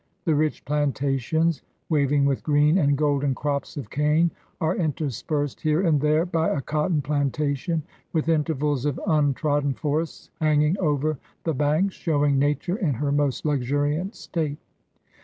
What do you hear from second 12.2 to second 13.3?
Nature in her